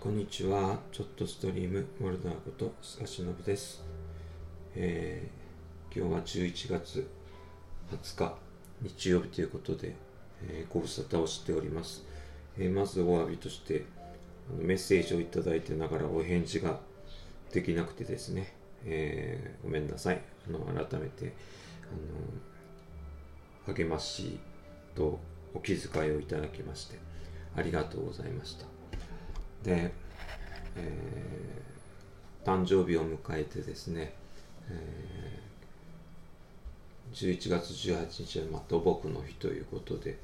[0.00, 0.78] こんにちは。
[0.92, 3.84] ちょっとストリーム、モルダーこと、スカシノブです。
[4.74, 7.06] えー今日は11月
[7.92, 8.34] 20日、
[8.80, 9.94] 日曜日ということで、
[10.48, 12.02] えーご無沙汰をしております。
[12.58, 13.84] えーまずお詫びとして、
[14.48, 16.80] あのメッセージをいただいてながらお返事が
[17.52, 18.54] できなくてですね、
[18.86, 20.22] えーごめんなさい。
[20.48, 21.34] あの改めて、
[23.66, 24.38] あの励まし
[24.94, 25.20] と
[25.52, 26.98] お気遣いをいただきまして、
[27.54, 28.79] ありがとうございました。
[29.62, 29.92] で、
[30.76, 31.20] えー
[32.42, 34.14] 誕生日を迎えてですね、
[34.70, 40.16] えー11月18日はま土木の日ということで、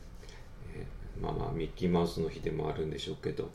[0.75, 3.51] えーまあまあミッキーマウスの日でもあるんでしょうけど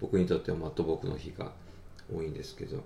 [0.00, 1.52] 僕にとってはま土木の日が
[2.14, 2.82] 多いんですけど、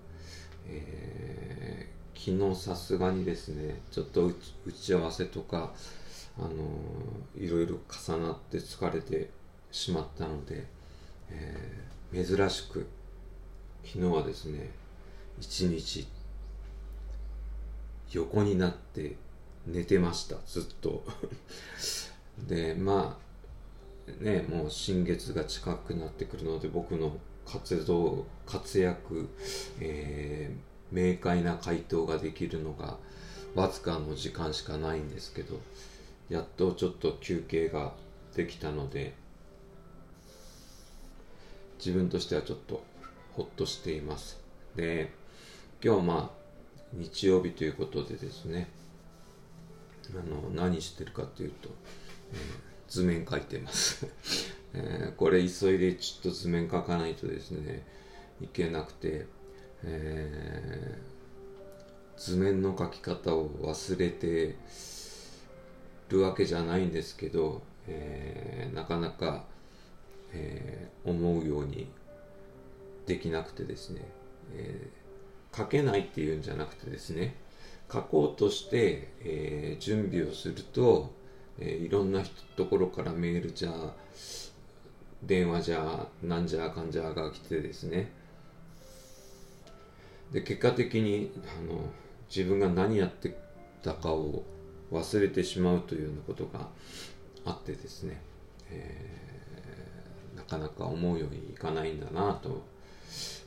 [0.68, 4.26] えー昨日さすがにですねちょっと
[4.64, 5.72] 打ち合わせとか、
[6.38, 9.28] あのーいろいろ重なって疲れて
[9.70, 10.64] しまったので、
[11.30, 12.86] えー珍しく
[13.84, 14.70] 昨日はですね
[15.38, 16.06] 一日
[18.12, 19.16] 横になって
[19.66, 21.04] 寝てましたずっと。
[22.48, 23.18] でま
[24.20, 29.28] あねもう新月が近くなってくるので僕の活動活躍、
[29.80, 32.96] えー明快な回答ができるのが
[33.54, 35.60] わずかの時間しかないんですけど
[36.28, 37.92] やっとちょっと休憩が
[38.34, 39.14] できたので
[41.78, 42.82] 自分としてはちょっと
[43.32, 44.40] ほっとしています。
[44.74, 45.12] で
[45.82, 46.46] 今日まあ
[46.92, 48.68] 日曜日ということでですね。
[50.10, 51.68] あの何してるかというと、
[52.32, 54.06] えー図面描いてます、
[54.72, 57.84] えーこれ急いでちょっと図面描かないとですね
[58.40, 59.26] いけなくて、
[59.82, 61.16] えー
[62.16, 64.56] 図面の描き方を忘れて
[66.08, 69.44] るわけじゃないんですけど、えーなかなか、
[70.32, 71.86] えー思うように
[73.06, 74.02] できなくてですね、
[74.54, 75.06] えー
[75.56, 77.34] 書けないっていうんじゃなくてですね
[77.90, 81.12] 書こうとして、えー準備をすると、
[81.58, 82.22] えいろんな
[82.56, 83.94] ところからメールじゃ
[85.22, 88.10] 電話じゃなんじゃかんじゃが来てですね。
[90.32, 91.80] で結果的にあの
[92.28, 93.38] 自分が何やって
[93.82, 94.42] たかを
[94.92, 96.68] 忘れてしまうというようなことが
[97.44, 98.20] あってですね、
[98.70, 99.25] えー
[100.48, 102.62] かなか思うようにいかないんだなと。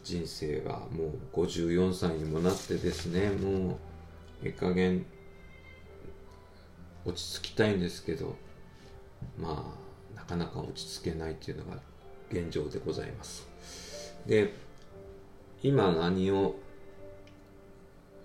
[0.04, 3.30] 人生がもう54歳にもなってですね。
[3.30, 3.78] もう
[4.44, 5.06] ええ加減
[7.06, 8.36] 落ち着きたいんですけど。
[9.38, 9.76] ま
[10.16, 11.78] あなかなか落ち着けないというのが
[12.32, 13.48] 現状でございます。
[14.26, 14.54] で
[15.64, 16.56] 今何を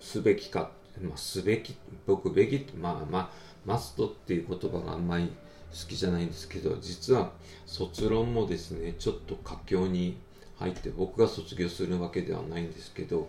[0.01, 0.71] すべきか、
[1.01, 3.31] まあ、すべき僕べきまあまあ
[3.65, 5.33] マストっていう言葉があんまり
[5.75, 7.33] 好きじゃないんですけど実は
[7.67, 10.17] 卒論もですねちょっと佳境に
[10.59, 13.29] 入って僕が卒業するわけではないんですけど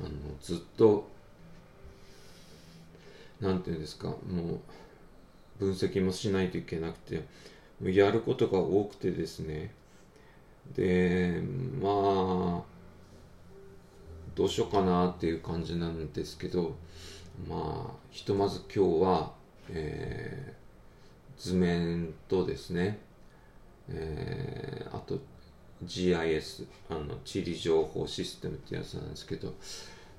[0.00, 0.10] あの
[0.42, 1.08] ずっと
[3.40, 4.16] なんていうんですかも
[5.60, 7.24] う分析もしないといけなくて
[7.82, 9.72] やることが多くてですね。
[10.74, 11.40] で
[11.80, 12.62] まあ
[14.34, 16.76] どうしようかなっていう感じなんですけど
[17.48, 19.32] まあひとまず今日は、
[19.70, 20.67] えー
[21.38, 22.98] 図面とですね、
[23.88, 25.18] えーあと
[25.84, 29.54] GIS あの地理情報システムってやつなんですけど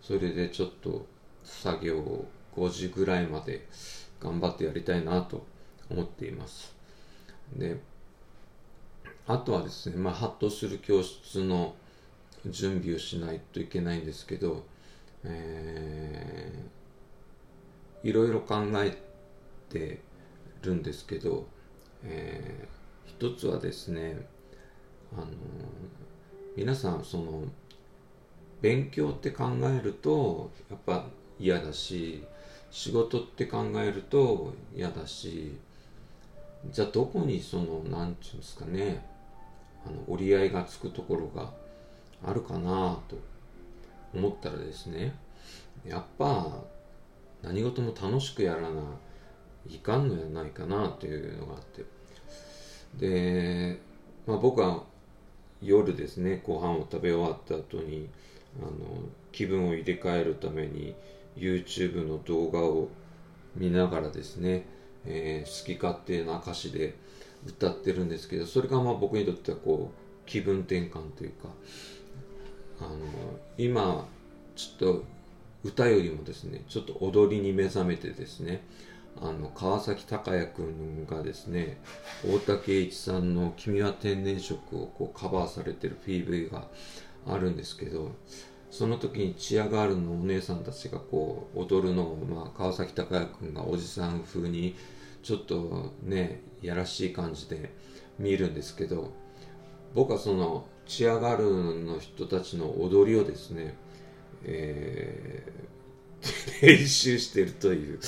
[0.01, 1.05] それでちょっと
[1.43, 2.25] 作業を
[2.55, 3.67] 5時ぐらいまで
[4.21, 5.45] 頑張ってやりたいなと
[5.89, 6.73] 思っています。
[7.55, 7.77] で
[9.27, 11.75] あとはですね、まあ、ハッとする教室の
[12.45, 14.63] 準備をしないといけないんですけど、
[15.23, 16.79] えー
[18.01, 18.97] いろいろ考え
[19.69, 19.99] て
[20.61, 21.47] るんですけど、
[22.03, 22.79] えー
[23.19, 24.17] 一つはですね
[25.13, 25.27] あの
[26.55, 27.43] 皆さんその
[28.61, 31.05] 勉強って考えるとやっぱ
[31.37, 32.23] 嫌だし
[32.71, 35.57] 仕事って考えると嫌だし
[36.71, 39.05] じゃあどこにその何て言うんですかね
[39.85, 41.51] あの折り合いがつくところが
[42.25, 43.17] あるかなと
[44.13, 45.13] 思ったらですね
[45.85, 46.47] やっぱ
[47.43, 48.81] 何事も楽しくやらな
[49.69, 51.85] いかんのやないかなというのがあって。
[52.97, 53.79] で、
[54.25, 54.83] まあ、僕は
[55.61, 58.09] 夜ですねご飯を食べ終わった後に
[58.61, 58.71] あの
[59.31, 60.95] 気分を入れ替えるために
[61.37, 62.89] YouTube の動画を
[63.55, 64.65] 見ながらですね、
[65.05, 66.95] えー好き勝手な歌詞で
[67.45, 71.49] 歌ってるんですけどそれがまあ僕にとってはこう気分転換というか
[72.81, 72.97] あの
[73.57, 74.05] 今
[74.55, 75.03] ちょっと
[75.63, 78.61] 歌よりもですねちょっと踊りに目覚めてですね
[79.21, 81.81] あの川崎隆也君がですね
[82.25, 86.67] 大竹栄一さんの「君は天然色」をこうカバーされてる PV が
[87.27, 88.11] あるんですけど
[88.71, 94.75] その時にチアガールのお姉さんたちがこう踊るのを、まあ、川崎隆也君がおじさん風に
[95.23, 97.73] ちょっとねやらしい感じで
[98.17, 99.11] 見るんですけど
[99.95, 103.75] 僕はそのチアガールの人たちの踊りをですね、
[104.43, 105.78] えー、
[106.61, 107.99] 練習してるという。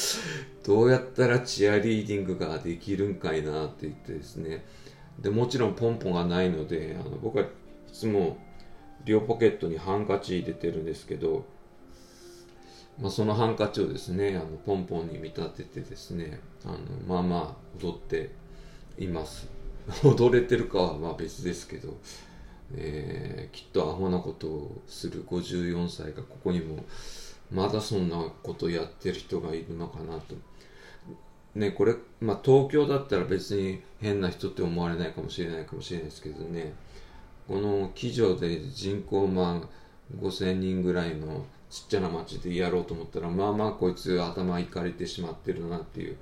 [0.63, 4.63] どうやったらチアリーディングができるんかいなって言ってですね。
[5.19, 7.47] でもちろんポンポンがないのであの僕はい
[7.91, 8.37] つも
[9.05, 11.45] 両ポケットにハンカチ入れてるんですけど、
[12.99, 18.31] まあ、そのハンカチをですねあのポンポンに見立ててですねあのまあまあ踊って
[18.97, 19.47] います。
[20.03, 21.97] 踊れてるかはまあ別ですけど、
[22.75, 26.83] えー、きっとアホなことをする54歳がここにも
[27.51, 30.35] まだそんなことやってる人がいるのかなと。
[31.55, 36.73] ね、これ、まあ、東京だったら別に変な人って思われないかもしれないかもしれないですけどね
[37.45, 46.17] この機場で人口まあ5000人ぐらいのちっちゃな町でやろうと思ったらまあまあこいつ頭いかれてしまってるなっていう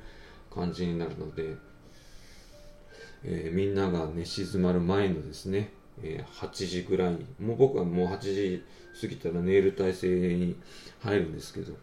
[0.54, 1.56] 感じになるので、
[3.24, 5.72] えー、みんなが寝静まる前のですね、
[6.04, 8.64] え、8時ぐらいもう僕はもう8時
[9.00, 10.56] 過ぎたらネイル体制に
[11.02, 11.74] 入るんですけど、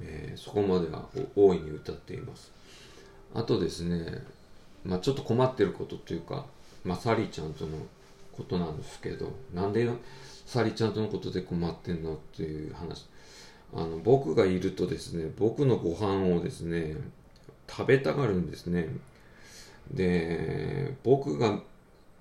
[0.00, 2.52] えー、そこまでは大いに歌っています。
[3.34, 4.22] あとですね、
[4.84, 6.44] まあ、ちょっと困ってることというか、
[6.84, 7.70] まあ、サリーちゃんとの
[8.32, 9.88] ことなんですけどなんで
[10.46, 13.06] サリーちゃんとのことで困ってんのっていう話。
[13.74, 16.94] あの僕がいるとですね僕のご飯をですね
[17.66, 18.88] 食べたがるんですね。
[19.90, 21.60] で僕が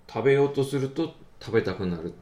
[0.08, 2.14] 食べようとすると食べたくなる。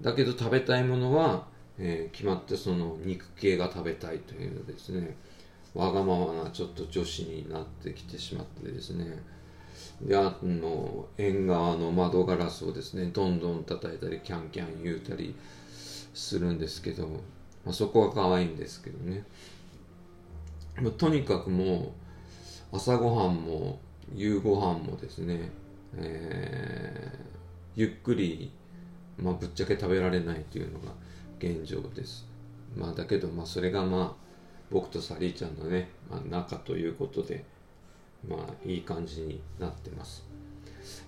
[0.00, 1.46] だけど食べたいものは、
[1.78, 5.16] えー、決まってその肉系が食べたいというですね。
[5.74, 9.22] わがままなちょっと女子になってきてしまってですね。
[10.00, 15.34] であの縁側の窓ガラスをですねどんどん叩いたりキャンキャン言うたり
[16.14, 17.08] するんですけど、
[17.64, 19.24] まあ、そこは可愛いんですけどね、
[20.80, 21.92] まあ、とにかくも
[22.72, 23.80] う朝ごはんも
[24.14, 25.50] 夕ごはんもですね、
[25.96, 27.33] えー、
[27.76, 28.50] ゆっくり、
[29.18, 30.92] まあ、ぶっちゃけ食べられないというのが
[31.38, 32.26] 現状です。
[32.76, 34.24] まあだけどまあそれがまあ
[34.70, 37.44] 僕とサリーちゃんのね、まあ、仲ということで
[38.28, 40.24] まあいい感じになってます。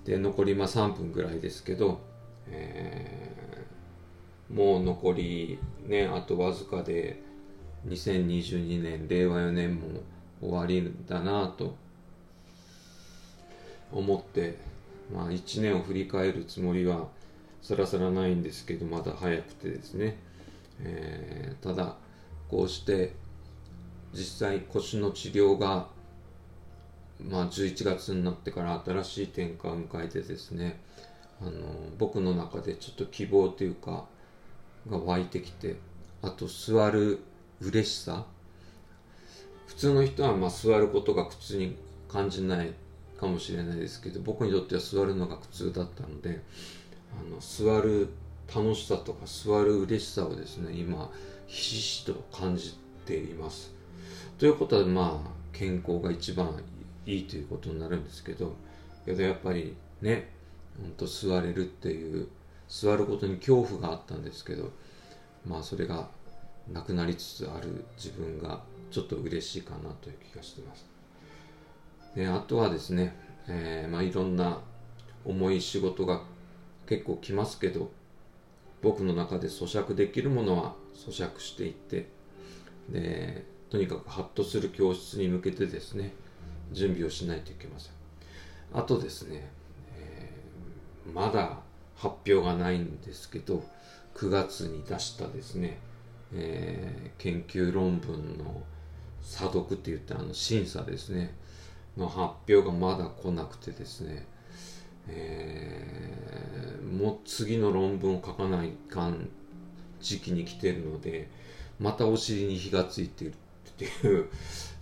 [0.05, 2.01] で残りまあ3分ぐらいですけど、
[2.49, 7.21] えー、もう残りねあとわずかで
[7.89, 10.01] 2022年令和4年も
[10.41, 11.77] 終わりだなと
[13.93, 14.59] 思って
[15.13, 17.09] まあ1年を振り返るつもりは
[17.63, 20.19] さらさらないんですけどまだ早くてですね、
[20.81, 21.97] えー、ただ
[22.49, 23.15] こうして
[24.13, 25.89] 実際腰の治療が
[27.19, 30.79] まあ、11月になってから新しい転換を迎えてですね
[31.41, 31.51] あの
[31.99, 34.05] 僕の中でちょっと希望というか
[34.89, 35.77] が湧いてきて
[36.23, 37.21] あと座る
[37.61, 38.27] 嬉しさ。
[39.67, 41.77] 普通の人はまあ座ることが苦痛に
[42.09, 42.73] 感じない
[43.19, 46.43] かもしれないですけど僕にとっては座るのが苦痛だったので
[47.19, 48.09] あの座る
[48.55, 51.11] 楽しさとか座る嬉しさをですね今
[51.47, 53.73] ひしひしと感じています。
[54.39, 56.63] ということはまあ健康が一番
[57.07, 58.55] いいということになるんですけど
[59.05, 60.31] けどやっぱりね
[60.81, 62.29] ほんと座れるっていう
[62.69, 64.71] 座ることに恐怖があったんですけど
[65.47, 66.09] まあそれが
[66.71, 70.96] なくなりつつある自分がちょっと嬉しいかなという気がしてます。
[72.17, 73.15] であとはですね、
[73.47, 74.61] えー、まあいろんな
[75.25, 76.23] 重い仕事が
[76.87, 77.91] 結構来ますけど
[78.83, 82.09] 僕の中で咀嚼できるものは咀嚼していって
[82.89, 86.15] でとにかくハッとする教室に向けてですね
[86.73, 87.93] 準備をしないといけません。
[88.73, 89.49] あとですね、
[89.97, 91.59] えー、まだ
[91.97, 93.63] 発表がないんですけど
[94.15, 95.79] 9月に出したですね、
[96.33, 98.63] えー、研究論文の
[99.23, 101.35] 査読って言ってあの審査ですね
[101.97, 104.27] の発表がまだ来なくてですね、
[105.09, 109.29] えー、もう次の論文を書かないかん
[110.01, 111.31] 時期に来てるので
[111.81, 114.29] またお尻に火がついているっていう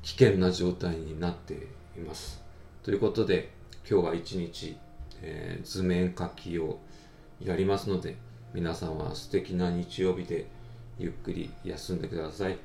[0.02, 1.54] 危険な状態になって
[1.96, 2.42] います。
[2.82, 3.50] ということで
[3.88, 4.76] 今日は一日、
[5.22, 6.78] えー、図面書きを
[7.40, 8.16] やりますので
[8.52, 10.46] 皆さんは素敵な日曜日で
[10.98, 12.58] ゆっくり休んでください。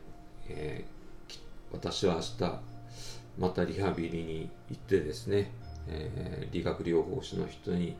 [0.47, 1.39] えー、
[1.71, 2.68] 私は明日
[3.39, 5.51] またリハビリに行ってですね、
[5.87, 7.95] えー、理学療法士の人に、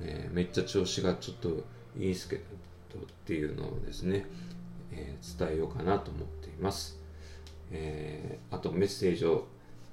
[0.00, 1.48] えめっちゃ調子がちょっと
[1.98, 4.26] いいですけどっていうのをですね、
[4.92, 7.00] え伝えようかなと思っています。
[7.70, 9.46] え、あとメッセージを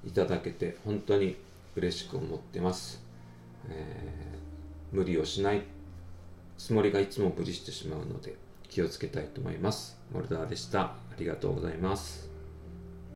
[0.06, 1.36] いただけて本当に
[1.74, 3.02] 嬉しく思ってます、
[3.68, 4.38] え、
[4.92, 5.62] 無理をしない
[6.56, 8.36] つもりがいつも無理してしまうので
[8.68, 9.98] 気をつけたいと思います。
[10.12, 10.80] モルダーでした。
[10.80, 12.33] ありがとうございます。